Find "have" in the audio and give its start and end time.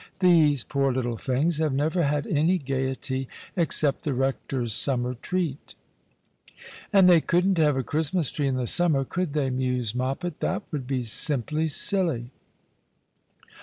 1.59-1.73, 7.59-7.77